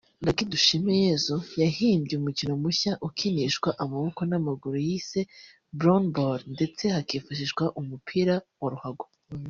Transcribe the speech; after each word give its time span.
Luc 0.25 0.37
Dushimeyezu 0.51 1.37
yahimbye 1.61 2.13
umukino 2.17 2.53
mushya 2.63 2.91
ukinishwa 3.07 3.69
amaboko 3.83 4.19
n’amaguru 4.29 4.77
yise 4.87 5.19
“Bloanball” 5.77 6.39
ndetse 6.55 6.83
hakifashishwa 6.95 7.63
umupira 7.79 8.35
wa 8.63 8.69
ruhago 8.73 9.05